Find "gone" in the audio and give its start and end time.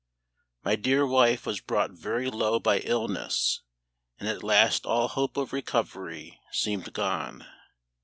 6.93-7.45